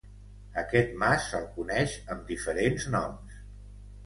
Aquest 0.61 0.95
mas 1.03 1.27
se'l 1.33 1.45
coneix 1.57 1.93
amb 2.17 2.25
diferents 2.33 2.89
noms. 2.97 3.39